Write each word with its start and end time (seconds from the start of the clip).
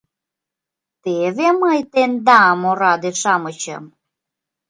—Теве 1.03 1.47
мый, 1.61 1.79
тендам, 1.91 2.61
ораде-шамычым! 2.69 3.83